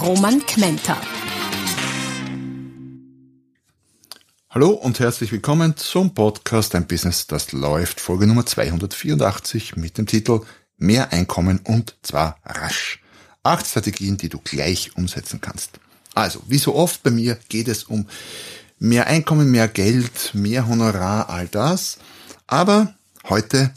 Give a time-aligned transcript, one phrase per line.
[0.00, 1.00] Roman Kmenter.
[4.50, 10.06] Hallo und herzlich willkommen zum Podcast Ein Business, das läuft, Folge Nummer 284 mit dem
[10.06, 10.42] Titel
[10.76, 13.00] Mehr Einkommen und zwar rasch.
[13.42, 15.80] Acht Strategien, die du gleich umsetzen kannst.
[16.14, 18.06] Also, wie so oft bei mir geht es um
[18.78, 21.98] mehr Einkommen, mehr Geld, mehr Honorar, all das.
[22.46, 22.94] Aber
[23.28, 23.72] heute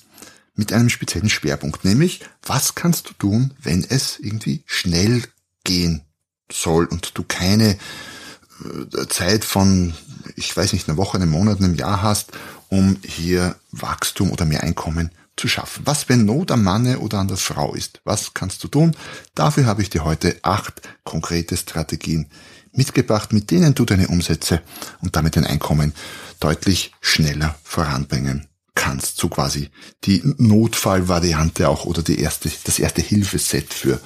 [0.55, 5.23] mit einem speziellen Schwerpunkt, nämlich was kannst du tun, wenn es irgendwie schnell
[5.63, 6.03] gehen
[6.51, 9.93] soll und du keine äh, Zeit von,
[10.35, 12.31] ich weiß nicht, einer Woche, einem Monat, einem Jahr hast,
[12.69, 15.83] um hier Wachstum oder mehr Einkommen zu schaffen.
[15.85, 18.01] Was, wenn Not am Manne oder an der Frau ist?
[18.03, 18.95] Was kannst du tun?
[19.35, 22.27] Dafür habe ich dir heute acht konkrete Strategien
[22.73, 24.61] mitgebracht, mit denen du deine Umsätze
[25.01, 25.93] und damit dein Einkommen
[26.39, 29.17] deutlich schneller voranbringen kannst.
[29.17, 29.69] So quasi
[30.03, 33.99] die Notfallvariante auch oder die erste, das erste Hilfeset für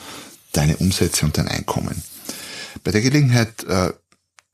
[0.51, 2.01] deine Umsätze und dein Einkommen.
[2.83, 3.91] Bei der Gelegenheit äh,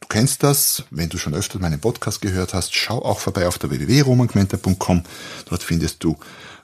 [0.02, 3.60] Du kennst das, wenn du schon öfter meinen Podcast gehört hast, schau auch vorbei auf
[3.60, 5.04] der www.romangmenta.com.
[5.46, 6.18] Dort findest du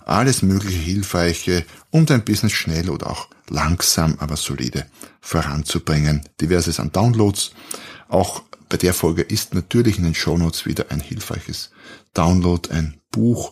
[0.05, 4.85] alles mögliche Hilfreiche, um dein Business schnell oder auch langsam, aber solide
[5.21, 6.23] voranzubringen.
[6.41, 7.51] Diverses an Downloads.
[8.07, 11.71] Auch bei der Folge ist natürlich in den Shownotes wieder ein hilfreiches
[12.13, 13.51] Download, ein Buch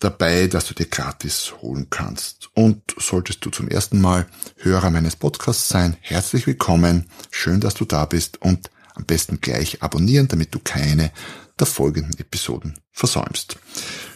[0.00, 2.48] dabei, das du dir gratis holen kannst.
[2.54, 7.08] Und solltest du zum ersten Mal Hörer meines Podcasts sein, herzlich willkommen.
[7.30, 11.12] Schön, dass du da bist und am besten gleich abonnieren, damit du keine
[11.58, 13.58] der folgenden Episoden versäumst.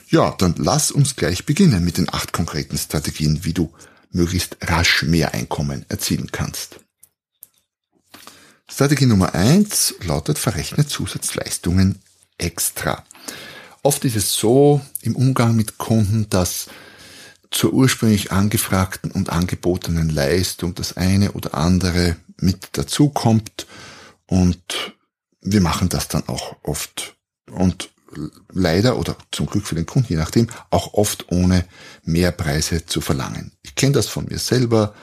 [0.08, 3.72] Ja, dann lass uns gleich beginnen mit den acht konkreten Strategien, wie du
[4.10, 6.80] möglichst rasch mehr Einkommen erzielen kannst.
[8.70, 12.00] Strategie Nummer eins lautet verrechne Zusatzleistungen
[12.38, 13.04] extra.
[13.84, 16.68] Oft ist es so im Umgang mit Kunden, dass
[17.50, 23.66] zur ursprünglich angefragten und angebotenen Leistung das eine oder andere mit dazukommt
[24.26, 24.94] und
[25.42, 27.14] wir machen das dann auch oft.
[27.50, 27.90] Und
[28.50, 31.66] leider oder zum Glück für den Kunden, je nachdem, auch oft ohne
[32.04, 33.52] Mehrpreise zu verlangen.
[33.62, 34.94] Ich kenne das von mir selber.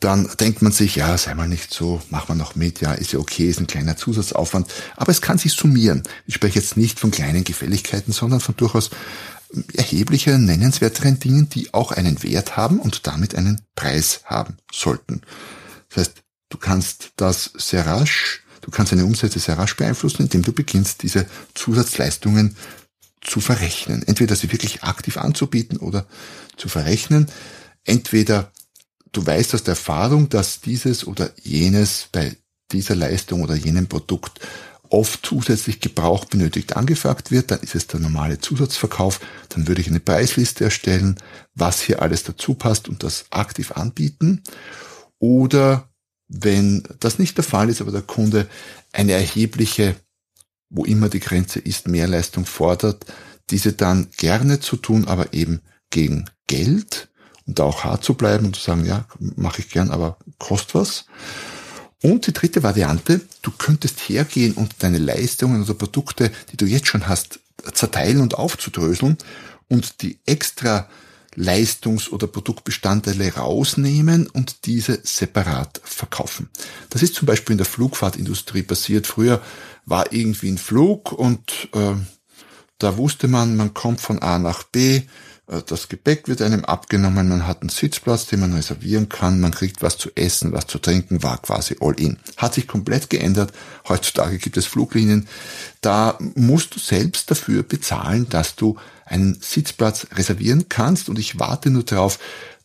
[0.00, 3.12] Dann denkt man sich, ja, sei mal nicht so, mach mal noch mit, ja, ist
[3.12, 4.72] ja okay, ist ein kleiner Zusatzaufwand.
[4.96, 6.04] Aber es kann sich summieren.
[6.26, 8.90] Ich spreche jetzt nicht von kleinen Gefälligkeiten, sondern von durchaus
[9.74, 15.22] erheblicher, nennenswerteren Dingen, die auch einen Wert haben und damit einen Preis haben sollten.
[15.88, 20.42] Das heißt, du kannst das sehr rasch Du kannst deine Umsätze sehr rasch beeinflussen, indem
[20.42, 22.54] du beginnst, diese Zusatzleistungen
[23.22, 24.02] zu verrechnen.
[24.06, 26.06] Entweder sie wirklich aktiv anzubieten oder
[26.58, 27.28] zu verrechnen.
[27.84, 28.52] Entweder
[29.12, 32.36] du weißt aus der Erfahrung, dass dieses oder jenes bei
[32.72, 34.40] dieser Leistung oder jenem Produkt
[34.90, 39.20] oft zusätzlich Gebrauch benötigt angefragt wird, dann ist es der normale Zusatzverkauf,
[39.50, 41.16] dann würde ich eine Preisliste erstellen,
[41.54, 44.42] was hier alles dazu passt und das aktiv anbieten.
[45.18, 45.90] Oder
[46.28, 48.48] wenn das nicht der Fall ist, aber der Kunde
[48.92, 49.96] eine erhebliche,
[50.70, 53.06] wo immer die Grenze ist, Mehrleistung fordert,
[53.50, 55.60] diese dann gerne zu tun, aber eben
[55.90, 57.08] gegen Geld
[57.48, 60.74] und da auch hart zu bleiben und zu sagen, ja, mache ich gern, aber kostet
[60.74, 61.06] was.
[62.02, 66.86] Und die dritte Variante, du könntest hergehen und deine Leistungen oder Produkte, die du jetzt
[66.86, 67.40] schon hast,
[67.72, 69.16] zerteilen und aufzudröseln
[69.66, 70.88] und die extra
[71.34, 76.50] Leistungs- oder Produktbestandteile rausnehmen und diese separat verkaufen.
[76.90, 79.06] Das ist zum Beispiel in der Flugfahrtindustrie passiert.
[79.06, 79.40] Früher
[79.86, 81.94] war irgendwie ein Flug und äh,
[82.78, 85.02] da wusste man, man kommt von A nach B,
[85.66, 89.80] das Gepäck wird einem abgenommen, man hat einen Sitzplatz, den man reservieren kann, man kriegt
[89.82, 92.18] was zu essen, was zu trinken, war quasi all in.
[92.36, 93.52] Hat sich komplett geändert.
[93.88, 95.26] Heutzutage gibt es Fluglinien,
[95.80, 101.70] da musst du selbst dafür bezahlen, dass du einen Sitzplatz reservieren kannst und ich warte
[101.70, 102.18] nur darauf,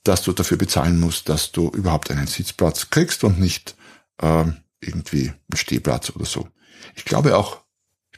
[0.04, 3.76] dass du dafür bezahlen musst, dass du überhaupt einen Sitzplatz kriegst und nicht
[4.22, 4.44] äh,
[4.82, 6.50] irgendwie einen Stehplatz oder so.
[6.96, 7.64] Ich glaube auch,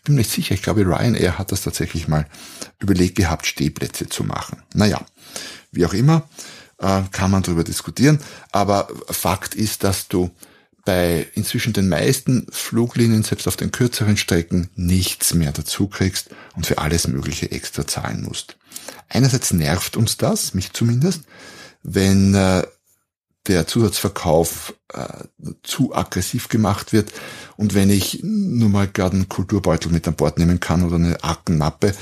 [0.05, 2.25] bin mir nicht sicher, ich glaube Ryanair hat das tatsächlich mal
[2.79, 4.63] überlegt gehabt, Stehplätze zu machen.
[4.73, 5.05] Naja,
[5.71, 6.27] wie auch immer,
[6.77, 8.19] äh, kann man darüber diskutieren,
[8.51, 10.31] aber Fakt ist, dass du
[10.85, 16.67] bei inzwischen den meisten Fluglinien, selbst auf den kürzeren Strecken, nichts mehr dazu kriegst und
[16.67, 18.55] für alles Mögliche extra zahlen musst.
[19.09, 21.23] Einerseits nervt uns das, mich zumindest,
[21.81, 22.63] wenn äh,
[23.47, 25.07] der Zusatzverkauf äh,
[25.63, 27.11] zu aggressiv gemacht wird.
[27.57, 31.23] Und wenn ich nur mal gerade einen Kulturbeutel mit an Bord nehmen kann oder eine
[31.23, 31.93] Aktenmappe,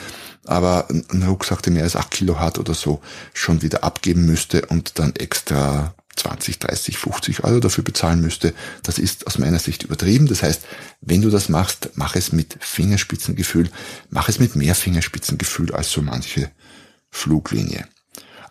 [0.45, 3.01] aber ein Rucksack, der mehr als acht Kilo hat oder so,
[3.33, 8.53] schon wieder abgeben müsste und dann extra 20, 30, 50 Euro dafür bezahlen müsste,
[8.83, 10.27] das ist aus meiner Sicht übertrieben.
[10.27, 10.63] Das heißt,
[11.01, 13.69] wenn du das machst, mach es mit Fingerspitzengefühl,
[14.09, 16.51] mach es mit mehr Fingerspitzengefühl als so manche
[17.09, 17.87] Fluglinie.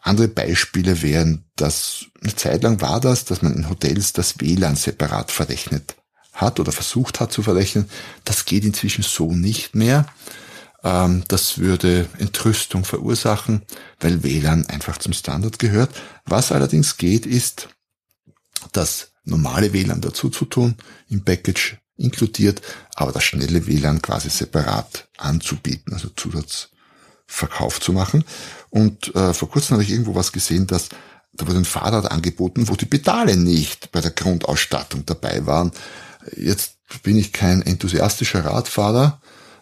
[0.03, 4.75] Andere Beispiele wären, dass eine Zeit lang war das, dass man in Hotels das WLAN
[4.75, 5.95] separat verrechnet
[6.33, 7.89] hat oder versucht hat zu verrechnen.
[8.25, 10.07] Das geht inzwischen so nicht mehr.
[10.83, 13.63] Ähm, das würde Entrüstung verursachen,
[14.01, 15.95] weil WLAN einfach zum Standard gehört.
[16.25, 17.69] Was allerdings geht, ist,
[18.73, 20.77] das normale WLAN dazu zu tun,
[21.09, 22.61] im Package inkludiert,
[22.95, 26.09] aber das schnelle WLAN quasi separat anzubieten, also
[27.33, 28.25] Zusatzverkauf zu machen.
[28.71, 30.89] Und äh, vor kurzem habe ich irgendwo was gesehen, dass
[31.35, 35.73] da wurde ein Fahrrad angeboten, wo die Pedale nicht bei der Grundausstattung dabei waren.
[36.37, 39.21] Jetzt bin ich kein enthusiastischer Radfahrer.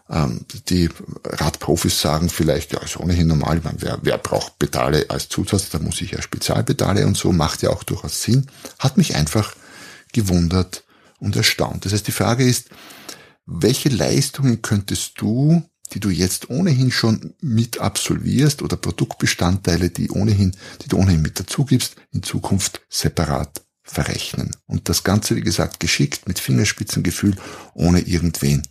[0.09, 0.89] Ähm, die
[1.25, 5.79] Radprofis sagen vielleicht, ja, ist ohnehin normal, meine, wer, wer braucht Pedale als Zusatz, da
[5.79, 8.49] muss ich ja Spezialpedale und so, macht ja auch durchaus Sinn.
[8.81, 9.55] Hat mich einfach
[10.13, 10.83] gewundert
[11.21, 11.85] und erstaunt.
[11.85, 12.71] Das heißt, die Frage ist,
[13.47, 20.57] welche Leistungen könntest du die du jetzt ohnehin schon mit absolvierst oder Produktbestandteile, die ohnehin,
[20.83, 24.57] die du ohnehin mit dazu gibst, in Zukunft separat verrechnen.
[24.67, 27.37] Und das Ganze, wie gesagt, geschickt mit Fingerspitzengefühl,
[27.75, 28.63] ohne irgendwen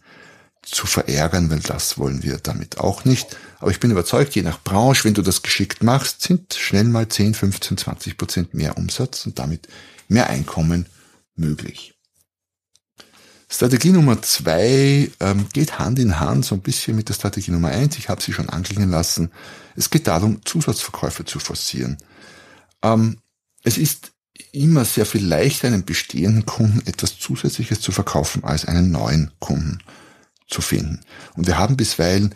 [0.62, 3.38] zu verärgern, weil das wollen wir damit auch nicht.
[3.60, 7.08] Aber ich bin überzeugt, je nach Branche, wenn du das geschickt machst, sind schnell mal
[7.08, 9.68] 10, 15, 20 Prozent mehr Umsatz und damit
[10.08, 10.86] mehr Einkommen
[11.36, 11.99] möglich.
[13.52, 17.70] Strategie Nummer zwei ähm, geht Hand in Hand so ein bisschen mit der Strategie Nummer
[17.70, 17.98] eins.
[17.98, 19.32] Ich habe sie schon anklingen lassen.
[19.76, 21.98] Es geht darum, Zusatzverkäufe zu forcieren.
[22.84, 23.18] Ähm,
[23.64, 24.12] es ist
[24.52, 29.80] immer sehr viel leichter, einem bestehenden Kunden etwas Zusätzliches zu verkaufen, als einen neuen Kunden
[30.48, 31.02] zu finden.
[31.36, 32.36] Und wir haben bisweilen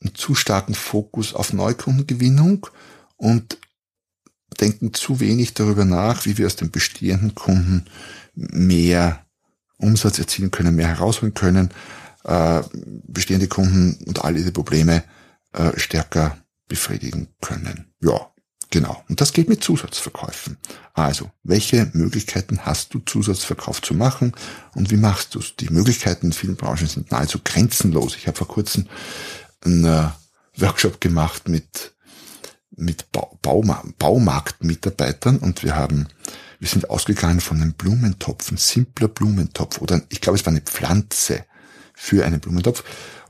[0.00, 2.66] einen zu starken Fokus auf Neukundengewinnung
[3.16, 3.58] und
[4.58, 7.84] denken zu wenig darüber nach, wie wir aus dem bestehenden Kunden
[8.34, 9.25] mehr
[9.78, 11.70] Umsatz erzielen können, mehr herausholen können,
[12.24, 12.62] äh,
[13.06, 15.04] bestehende Kunden und all diese Probleme
[15.52, 16.38] äh, stärker
[16.68, 17.92] befriedigen können.
[18.00, 18.30] Ja,
[18.70, 19.02] genau.
[19.08, 20.56] Und das geht mit Zusatzverkäufen.
[20.94, 24.32] Also, welche Möglichkeiten hast du, Zusatzverkauf zu machen
[24.74, 25.56] und wie machst du es?
[25.56, 28.16] Die Möglichkeiten in vielen Branchen sind nahezu grenzenlos.
[28.16, 28.86] Ich habe vor kurzem
[29.64, 30.08] einen äh,
[30.58, 31.92] Workshop gemacht mit
[32.76, 33.06] mit
[33.42, 36.08] Bauma Baumarktmitarbeitern und wir haben
[36.58, 40.62] wir sind ausgegangen von einem Blumentopf, ein simpler Blumentopf oder ich glaube, es war eine
[40.62, 41.44] Pflanze
[41.94, 42.84] für einen Blumentopf.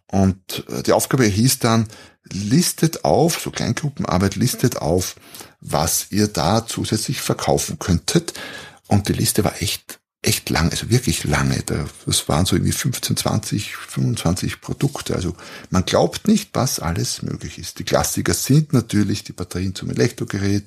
[0.09, 1.89] Und äh, die Aufgabe hieß dann,
[2.33, 5.17] listet auf, so Kleingruppenarbeit, listet auf,
[5.61, 8.35] was ihr da zusätzlich verkaufen könntet.
[8.89, 11.63] Und die Liste war echt, echt lang, also wirklich lange.
[12.07, 15.15] Das waren so irgendwie 15, 20, 25 Produkte.
[15.15, 15.37] Also
[15.71, 17.79] man glaubt nicht, was alles möglich ist.
[17.79, 20.65] Die Klassiker sind natürlich die Batterien zum Elektrogerät,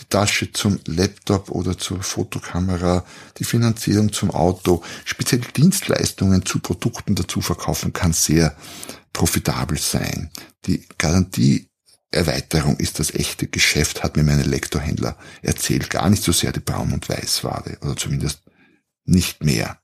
[0.00, 3.04] die Tasche zum Laptop oder zur Fotokamera,
[3.38, 8.56] die Finanzierung zum Auto, speziell Dienstleistungen zu Produkten dazu verkaufen kann sehr
[9.12, 10.30] profitabel sein.
[10.66, 15.90] Die Garantieerweiterung ist das echte Geschäft, hat mir mein Elektrohändler erzählt.
[15.90, 18.42] Gar nicht so sehr die Braun- und Weißware oder zumindest
[19.04, 19.78] nicht mehr.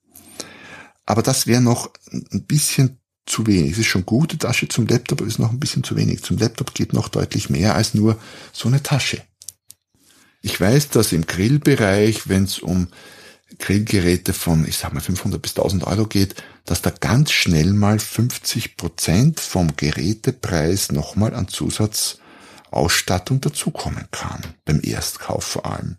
[1.04, 3.72] Aber das wäre noch ein bisschen zu wenig.
[3.72, 6.22] Es ist schon gut, die Tasche zum Laptop, aber ist noch ein bisschen zu wenig.
[6.22, 8.18] Zum Laptop geht noch deutlich mehr als nur
[8.52, 9.22] so eine Tasche.
[10.46, 12.86] Ich weiß, dass im Grillbereich, wenn es um
[13.58, 17.98] Grillgeräte von, ich sag mal, 500 bis 1000 Euro geht, dass da ganz schnell mal
[17.98, 24.40] 50 Prozent vom Gerätepreis nochmal an Zusatzausstattung dazukommen kann.
[24.64, 25.96] Beim Erstkauf vor allem.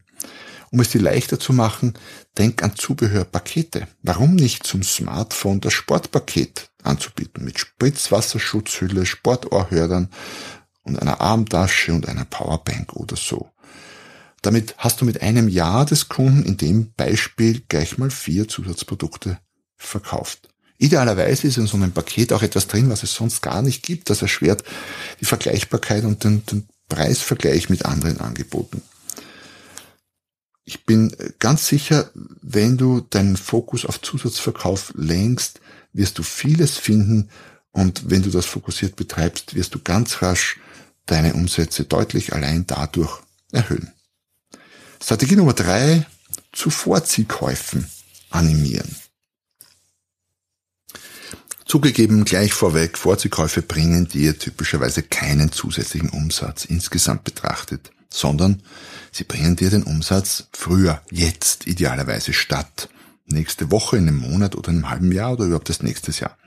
[0.71, 1.95] Um es dir leichter zu machen,
[2.37, 3.89] denk an Zubehörpakete.
[4.01, 10.09] Warum nicht zum Smartphone das Sportpaket anzubieten mit Spritzwasserschutzhülle, Sportohrhörern
[10.83, 13.51] und einer Armtasche und einer Powerbank oder so.
[14.41, 19.39] Damit hast du mit einem Jahr des Kunden in dem Beispiel gleich mal vier Zusatzprodukte
[19.75, 20.49] verkauft.
[20.77, 24.09] Idealerweise ist in so einem Paket auch etwas drin, was es sonst gar nicht gibt.
[24.09, 24.63] Das erschwert
[25.19, 28.81] die Vergleichbarkeit und den, den Preisvergleich mit anderen Angeboten.
[30.65, 35.61] Ich bin ganz sicher, wenn du deinen Fokus auf Zusatzverkauf lenkst,
[35.93, 37.29] wirst du vieles finden
[37.71, 40.59] und wenn du das fokussiert betreibst, wirst du ganz rasch
[41.05, 43.93] deine Umsätze deutlich allein dadurch erhöhen.
[45.01, 46.05] Strategie Nummer drei,
[46.51, 47.89] zu Vorziehkäufen
[48.29, 48.95] animieren.
[51.65, 58.61] Zugegeben gleich vorweg, Vorziehkäufe bringen dir typischerweise keinen zusätzlichen Umsatz insgesamt betrachtet sondern
[59.11, 62.89] sie bringen dir den Umsatz früher, jetzt idealerweise statt.
[63.25, 66.37] Nächste Woche, in einem Monat oder in einem halben Jahr oder überhaupt das nächste Jahr.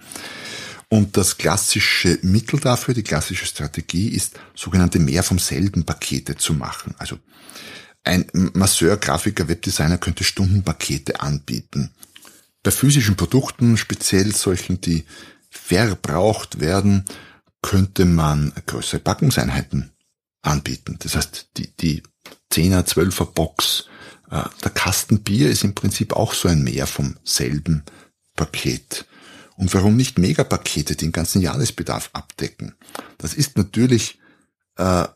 [0.88, 6.54] Und das klassische Mittel dafür, die klassische Strategie ist, sogenannte mehr vom selben Pakete zu
[6.54, 6.94] machen.
[6.98, 7.18] Also
[8.04, 11.90] ein Masseur, Grafiker, Webdesigner könnte Stundenpakete anbieten.
[12.62, 15.04] Bei physischen Produkten, speziell solchen, die
[15.50, 17.04] verbraucht werden,
[17.62, 19.92] könnte man größere Packungseinheiten
[20.42, 20.96] anbieten.
[21.00, 22.02] Das heißt, die, die
[22.52, 23.86] 10er, 12er Box,
[24.30, 27.84] äh, der Kasten Bier ist im Prinzip auch so ein Mehr vom selben
[28.36, 29.06] Paket.
[29.56, 32.74] Und warum nicht Megapakete, die den ganzen Jahresbedarf abdecken?
[33.18, 34.18] Das ist natürlich
[34.76, 35.06] äh,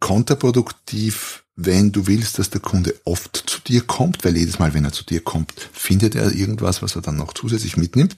[0.00, 4.84] kontraproduktiv, wenn du willst, dass der Kunde oft zu dir kommt, weil jedes Mal, wenn
[4.84, 8.16] er zu dir kommt, findet er irgendwas, was er dann noch zusätzlich mitnimmt.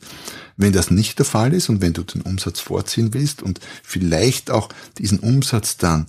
[0.57, 4.51] Wenn das nicht der Fall ist und wenn du den Umsatz vorziehen willst und vielleicht
[4.51, 4.69] auch
[4.99, 6.07] diesen Umsatz dann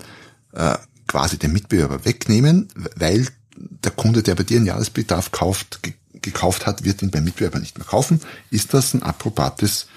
[0.51, 5.93] äh, quasi den Mitbewerber wegnehmen, weil der Kunde, der bei dir einen Jahresbedarf kauft, ge
[6.21, 9.87] gekauft hat, wird ihn beim Mitbewerber nicht mehr kaufen, ist das ein approbates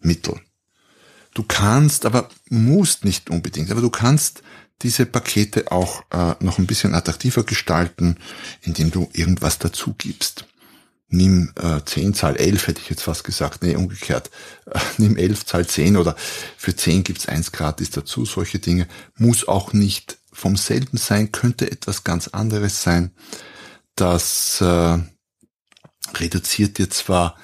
[0.00, 0.38] Mittel.
[1.32, 4.42] Du kannst, aber musst nicht unbedingt, aber du kannst
[4.82, 8.16] diese Pakete auch äh, noch ein bisschen attraktiver gestalten,
[8.62, 10.46] indem du irgendwas dazu gibst.
[11.08, 13.62] Nimm äh, 10, Zahl 11, hätte ich jetzt fast gesagt.
[13.62, 14.30] Nee, umgekehrt.
[14.66, 16.16] Äh, nimm 11, Zahl 10 oder
[16.56, 18.24] für 10 gibt's eins gratis dazu.
[18.24, 23.12] Solche Dinge muss auch nicht vom selben sein, könnte etwas ganz anderes sein.
[23.94, 24.98] Das äh,
[26.14, 27.36] reduziert dir zwar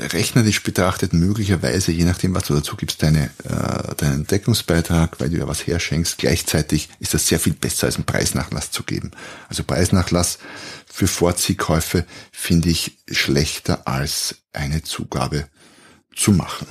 [0.00, 5.38] rechnerisch betrachtet möglicherweise, je nachdem, was du dazu gibst, deine, äh, deinen Deckungsbeitrag, weil du
[5.38, 6.18] ja was herschenkst.
[6.18, 9.10] Gleichzeitig ist das sehr viel besser, als einen Preisnachlass zu geben.
[9.48, 10.38] Also Preisnachlass
[10.86, 15.48] für Vorziehkäufe finde ich schlechter als eine Zugabe
[16.14, 16.66] zu machen.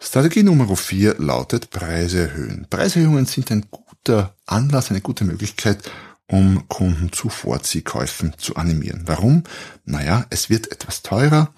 [0.00, 2.66] Strategie Nummer 4 lautet Preise erhöhen.
[2.68, 5.90] Preiserhöhungen sind ein guter Anlass, eine gute Möglichkeit,
[6.26, 9.02] um Kunden zu Vorziehkäufen zu animieren.
[9.06, 9.44] Warum?
[9.84, 11.52] Naja, es wird etwas teurer,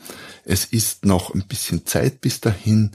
[0.45, 2.91] es ist noch ein bisschen Zeit bis dahin,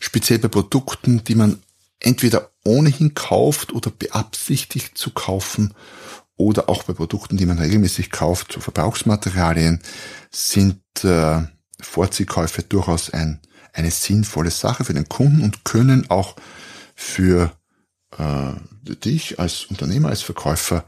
[0.00, 1.62] speziell bei Produkten, die man
[2.00, 5.74] entweder ohnehin kauft oder beabsichtigt zu kaufen
[6.36, 9.80] oder auch bei Produkten, die man regelmäßig kauft, zu Verbrauchsmaterialien,
[10.30, 11.42] sind äh,
[11.80, 13.40] Vorziehkäufe durchaus ein,
[13.72, 16.36] eine sinnvolle Sache für den Kunden und können auch
[16.94, 17.52] für
[18.18, 20.84] äh, dich als Unternehmer, als Verkäufer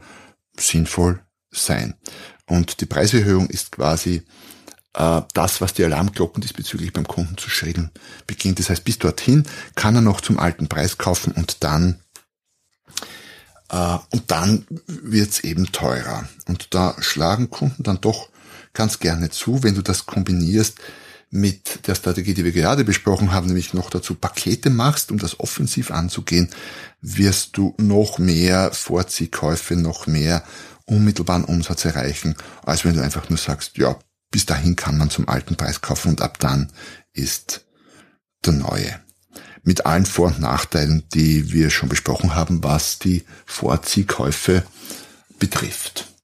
[0.57, 1.19] sinnvoll
[1.51, 1.95] sein.
[2.47, 4.23] Und die Preiserhöhung ist quasi
[4.93, 7.91] äh, das, was die Alarmglocken diesbezüglich beim Kunden zu schrillen
[8.27, 8.59] beginnt.
[8.59, 9.43] Das heißt, bis dorthin
[9.75, 11.99] kann er noch zum alten Preis kaufen und dann
[13.69, 16.27] äh, und dann wird's eben teurer.
[16.47, 18.29] Und da schlagen Kunden dann doch
[18.73, 20.79] ganz gerne zu, wenn du das kombinierst
[21.29, 25.39] mit der Strategie, die wir gerade besprochen haben, nämlich noch dazu Pakete machst, um das
[25.39, 26.49] offensiv anzugehen,
[27.01, 30.43] wirst du noch mehr Vorziehkäufe, noch mehr
[30.85, 33.97] unmittelbaren Umsatz erreichen, als wenn du einfach nur sagst, ja,
[34.31, 36.71] bis dahin kann man zum alten Preis kaufen und ab dann
[37.13, 37.65] ist
[38.45, 38.99] der neue.
[39.63, 44.63] Mit allen Vor- und Nachteilen, die wir schon besprochen haben, was die Vorziehkäufe
[45.39, 46.14] betrifft.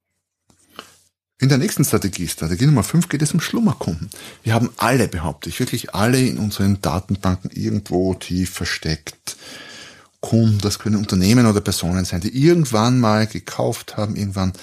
[1.41, 4.11] In der nächsten Strategie, Strategie Nummer 5, geht es um Schlummerkunden.
[4.43, 9.37] Wir haben alle, behaupte ich, wirklich alle in unseren Datenbanken irgendwo tief versteckt.
[10.19, 14.53] Kunden, das können Unternehmen oder Personen sein, die irgendwann mal gekauft haben, irgendwann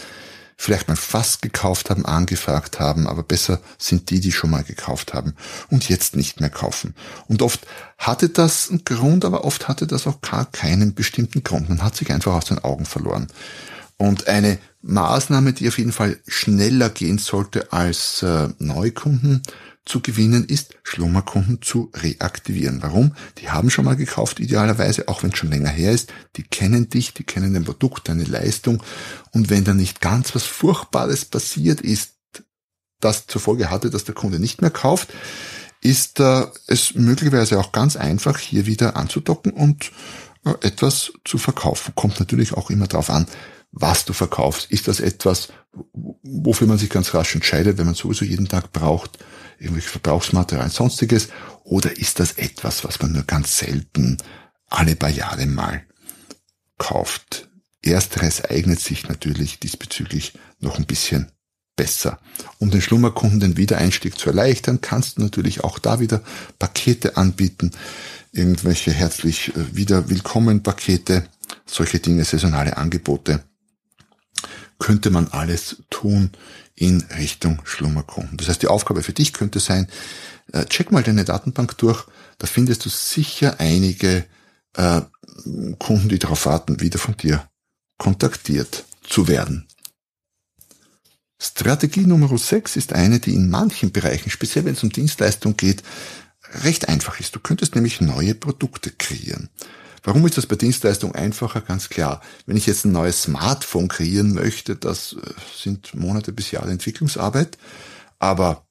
[0.56, 5.14] vielleicht mal fast gekauft haben, angefragt haben, aber besser sind die, die schon mal gekauft
[5.14, 5.34] haben
[5.70, 6.94] und jetzt nicht mehr kaufen.
[7.26, 7.66] Und oft
[7.98, 11.68] hatte das einen Grund, aber oft hatte das auch gar keinen bestimmten Grund.
[11.68, 13.26] Man hat sich einfach aus den Augen verloren.
[13.96, 19.42] Und eine Maßnahme, die auf jeden Fall schneller gehen sollte als äh, Neukunden
[19.84, 22.82] zu gewinnen, ist Schlummerkunden zu reaktivieren.
[22.82, 23.14] Warum?
[23.38, 26.12] Die haben schon mal gekauft, idealerweise, auch wenn es schon länger her ist.
[26.36, 28.82] Die kennen dich, die kennen dein Produkt, deine Leistung.
[29.32, 32.12] Und wenn da nicht ganz was Furchtbares passiert ist,
[33.00, 35.08] das zur Folge hatte, dass der Kunde nicht mehr kauft,
[35.80, 39.92] ist äh, es möglicherweise auch ganz einfach, hier wieder anzudocken und
[40.60, 41.92] etwas zu verkaufen.
[41.94, 43.26] Kommt natürlich auch immer darauf an,
[43.72, 44.70] was du verkaufst.
[44.70, 45.48] Ist das etwas,
[46.22, 49.18] wofür man sich ganz rasch entscheidet, wenn man sowieso jeden Tag braucht,
[49.58, 51.28] irgendwelche Verbrauchsmaterialien, sonstiges?
[51.64, 54.18] Oder ist das etwas, was man nur ganz selten
[54.68, 55.84] alle paar Jahre mal
[56.78, 57.48] kauft?
[57.82, 61.30] Ersteres eignet sich natürlich diesbezüglich noch ein bisschen
[61.76, 62.18] besser.
[62.58, 66.22] Um den Schlummerkunden den Wiedereinstieg zu erleichtern, kannst du natürlich auch da wieder
[66.58, 67.70] Pakete anbieten,
[68.32, 71.28] irgendwelche herzlich äh, wieder willkommen Pakete,
[71.66, 73.44] solche Dinge, saisonale Angebote
[74.78, 76.30] könnte man alles tun
[76.74, 78.36] in Richtung Schlummerkunden.
[78.36, 79.88] Das heißt, die Aufgabe für dich könnte sein,
[80.52, 82.06] äh, check mal deine Datenbank durch,
[82.38, 84.24] da findest du sicher einige
[84.74, 85.02] äh,
[85.78, 87.48] Kunden, die darauf warten, wieder von dir
[87.98, 89.66] kontaktiert zu werden.
[91.40, 95.82] Strategie Nummer 6 ist eine, die in manchen Bereichen, speziell wenn es um Dienstleistung geht,
[96.52, 97.34] recht einfach ist.
[97.34, 99.48] Du könntest nämlich neue Produkte kreieren.
[100.02, 101.60] Warum ist das bei Dienstleistung einfacher?
[101.60, 102.22] Ganz klar.
[102.46, 107.58] Wenn ich jetzt ein neues Smartphone kreieren möchte, das äh, sind Monate bis Jahre Entwicklungsarbeit.
[108.18, 108.66] Aber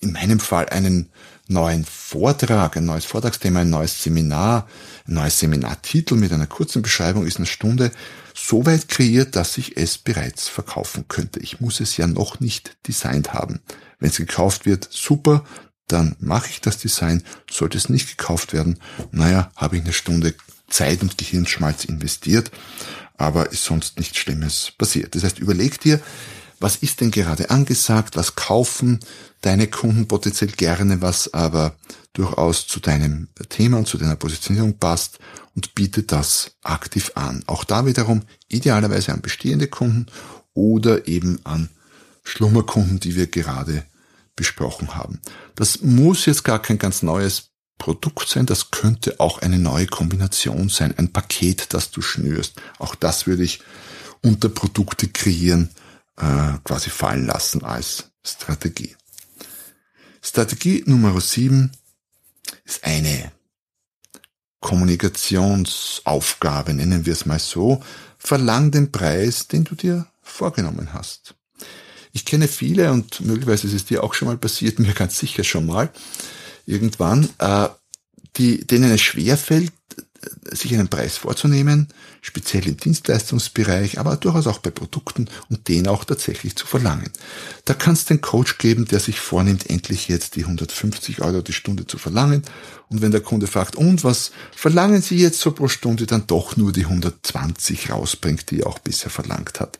[0.00, 1.10] in meinem Fall einen
[1.46, 4.68] neuen Vortrag, ein neues Vortragsthema, ein neues Seminar,
[5.06, 7.90] ein neues Seminartitel mit einer kurzen Beschreibung ist eine Stunde
[8.34, 11.40] so weit kreiert, dass ich es bereits verkaufen könnte.
[11.40, 13.60] Ich muss es ja noch nicht designt haben.
[13.98, 15.44] Wenn es gekauft wird, super,
[15.88, 17.22] dann mache ich das Design.
[17.50, 18.78] Sollte es nicht gekauft werden,
[19.10, 20.34] naja, habe ich eine Stunde
[20.68, 22.50] Zeit und Gehirnschmalz investiert,
[23.16, 25.14] aber ist sonst nichts Schlimmes passiert.
[25.14, 26.00] Das heißt, überleg dir,
[26.60, 29.00] was ist denn gerade angesagt, was kaufen
[29.40, 31.74] deine Kunden potenziell gerne, was aber
[32.12, 35.18] durchaus zu deinem Thema und zu deiner Positionierung passt
[35.54, 37.42] und biete das aktiv an.
[37.46, 40.06] Auch da wiederum idealerweise an bestehende Kunden
[40.54, 41.68] oder eben an
[42.22, 43.84] Schlummerkunden, die wir gerade
[44.42, 45.20] besprochen haben.
[45.54, 50.68] Das muss jetzt gar kein ganz neues Produkt sein, das könnte auch eine neue Kombination
[50.68, 52.60] sein, ein Paket, das du schnürst.
[52.80, 53.60] Auch das würde ich
[54.20, 55.70] unter Produkte kreieren
[56.16, 58.96] äh, quasi fallen lassen als Strategie.
[60.20, 61.70] Strategie Nummer 7
[62.64, 63.30] ist eine
[64.60, 67.80] Kommunikationsaufgabe, nennen wir es mal so.
[68.18, 71.36] Verlang den Preis, den du dir vorgenommen hast.
[72.12, 75.44] Ich kenne viele und möglicherweise ist es dir auch schon mal passiert, mir ganz sicher
[75.44, 75.90] schon mal,
[76.66, 77.68] irgendwann, äh,
[78.36, 79.72] die, denen es schwerfällt,
[80.50, 81.88] sich einen Preis vorzunehmen,
[82.20, 87.10] speziell im Dienstleistungsbereich, aber durchaus auch bei Produkten und den auch tatsächlich zu verlangen.
[87.64, 91.52] Da kannst du einen Coach geben, der sich vornimmt, endlich jetzt die 150 Euro die
[91.52, 92.42] Stunde zu verlangen.
[92.88, 96.56] Und wenn der Kunde fragt, und was verlangen Sie jetzt so pro Stunde, dann doch
[96.56, 99.78] nur die 120 rausbringt, die er auch bisher verlangt hat.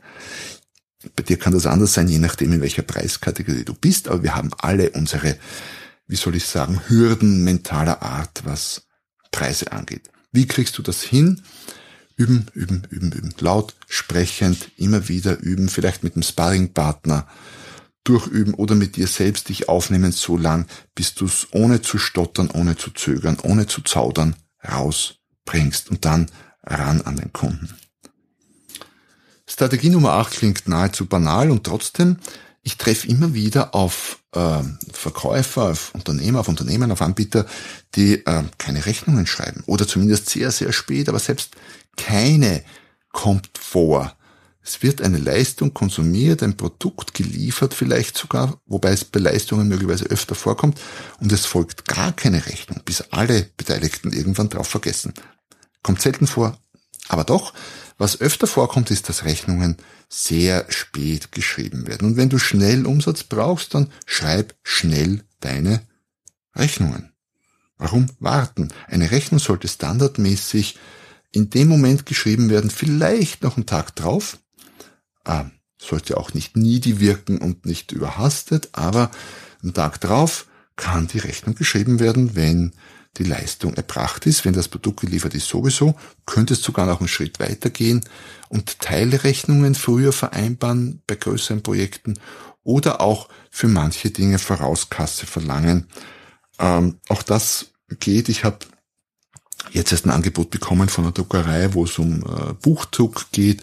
[1.17, 4.35] Bei dir kann das anders sein, je nachdem, in welcher Preiskategorie du bist, aber wir
[4.35, 5.37] haben alle unsere,
[6.07, 8.87] wie soll ich sagen, Hürden mentaler Art, was
[9.31, 10.11] Preise angeht.
[10.33, 11.43] Wie kriegst du das hin?
[12.17, 13.35] Üben, üben, üben, üben.
[13.41, 17.27] Laut, sprechend, immer wieder üben, vielleicht mit einem Sparringpartner
[18.05, 22.51] durchüben oder mit dir selbst dich aufnehmen, so lang, bis du es ohne zu stottern,
[22.51, 24.37] ohne zu zögern, ohne zu zaudern
[24.67, 26.31] rausbringst und dann
[26.65, 27.75] ran an den Kunden.
[29.47, 32.19] Strategie Nummer 8 klingt nahezu banal und trotzdem,
[32.63, 37.47] ich treffe immer wieder auf äh, Verkäufer, auf Unternehmer, auf Unternehmen, auf Anbieter,
[37.95, 41.57] die äh, keine Rechnungen schreiben oder zumindest sehr, sehr spät, aber selbst
[41.97, 42.63] keine
[43.13, 44.17] kommt vor.
[44.65, 50.05] Es wird eine Leistung konsumiert, ein Produkt geliefert vielleicht sogar, wobei es bei Leistungen möglicherweise
[50.05, 50.81] öfter vorkommt
[51.19, 55.15] und es folgt gar keine Rechnung, bis alle Beteiligten irgendwann drauf vergessen.
[55.83, 56.57] Kommt selten vor,
[57.13, 57.53] aber doch,
[57.99, 59.77] was öfter vorkommt, ist, dass Rechnungen
[60.09, 62.09] sehr spät geschrieben werden.
[62.09, 65.83] Und wenn du schnell Umsatz brauchst, dann schreib schnell deine
[66.57, 67.13] Rechnungen.
[67.77, 68.69] Warum warten?
[68.87, 70.79] Eine Rechnung sollte standardmäßig
[71.33, 74.39] in dem Moment geschrieben werden, vielleicht noch einen Tag drauf.
[75.25, 79.11] Ah, sollte auch nicht needy wirken und nicht überhastet, aber
[79.63, 82.73] einen Tag drauf kann die Rechnung geschrieben werden, wenn
[83.19, 87.41] die Leistung erbracht ist, wenn das Produkt geliefert ist sowieso, könntest sogar noch einen Schritt
[87.41, 88.03] weitergehen
[88.49, 92.19] und Teilrechnungen früher vereinbaren bei größeren Projekten
[92.65, 95.89] oder auch für manche Dinge Vorauskasse verlangen.
[96.59, 98.29] Ähm, auch das geht.
[98.29, 98.59] Ich habe
[99.73, 103.63] jetzt erst ein Angebot bekommen von einer Druckerei, wo es um äh, Buchdruck geht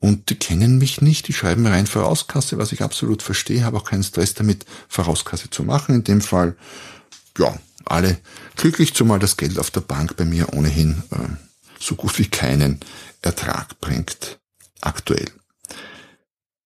[0.00, 3.76] und die kennen mich nicht, die schreiben mir rein Vorauskasse, was ich absolut verstehe, habe
[3.78, 5.94] auch keinen Stress damit, Vorauskasse zu machen.
[5.94, 6.56] In dem Fall,
[7.36, 8.18] ja, alle
[8.56, 11.28] glücklich, zumal das Geld auf der Bank bei mir ohnehin äh,
[11.80, 12.80] so gut wie keinen
[13.22, 14.38] Ertrag bringt
[14.80, 15.30] aktuell.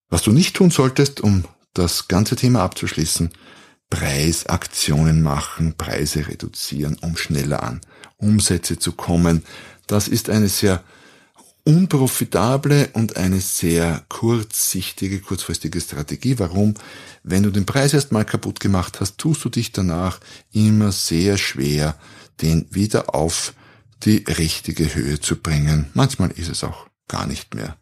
[0.09, 3.31] Was du nicht tun solltest, um das ganze Thema abzuschließen,
[3.88, 7.81] Preisaktionen machen, Preise reduzieren, um schneller an
[8.16, 9.45] Umsätze zu kommen.
[9.87, 10.83] Das ist eine sehr
[11.64, 16.38] unprofitable und eine sehr kurzsichtige, kurzfristige Strategie.
[16.38, 16.75] Warum?
[17.22, 20.18] Wenn du den Preis erstmal kaputt gemacht hast, tust du dich danach
[20.53, 21.96] immer sehr schwer,
[22.40, 23.55] den wieder auf
[24.05, 25.87] die richtige Höhe zu bringen.
[25.94, 27.77] Manchmal ist es auch gar nicht mehr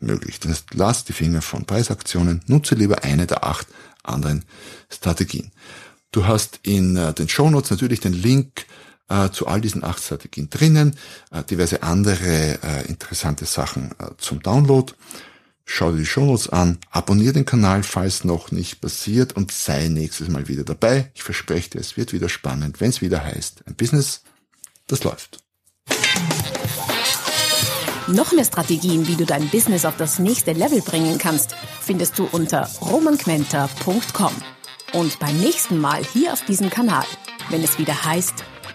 [0.00, 0.40] möglich.
[0.40, 3.66] Das heißt, lass die Finger von Preisaktionen, nutze lieber eine der acht
[4.02, 4.44] anderen
[4.90, 5.50] Strategien.
[6.12, 8.66] Du hast in äh, den Shownotes natürlich den Link
[9.08, 10.96] äh, zu all diesen acht Strategien drinnen,
[11.30, 14.92] äh, diverse andere äh, interessante Sachen äh, zum Download.
[15.64, 20.28] Schau dir die Shownotes an, abonniere den Kanal, falls noch nicht passiert und sei nächstes
[20.28, 21.10] Mal wieder dabei.
[21.14, 24.22] Ich verspreche dir, es wird wieder spannend, wenn es wieder heißt, ein Business,
[24.86, 25.38] das läuft.
[28.08, 32.28] Noch mehr Strategien, wie du dein Business auf das nächste Level bringen kannst, findest du
[32.30, 34.32] unter romanquenter.com.
[34.92, 37.04] Und beim nächsten Mal hier auf diesem Kanal,
[37.50, 38.44] wenn es wieder heißt,